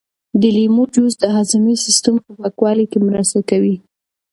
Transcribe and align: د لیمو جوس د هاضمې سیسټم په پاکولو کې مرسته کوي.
د 0.41 0.43
لیمو 0.55 0.83
جوس 0.93 1.13
د 1.19 1.23
هاضمې 1.35 1.73
سیسټم 1.85 2.15
په 2.25 2.31
پاکولو 2.39 2.85
کې 2.91 2.99
مرسته 3.07 3.39
کوي. 3.49 3.75